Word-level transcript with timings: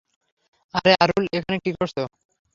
আরে 0.75 0.91
আরুল, 1.03 1.25
এখানে 1.37 1.57
কি 1.63 1.71
করছো? 1.77 2.01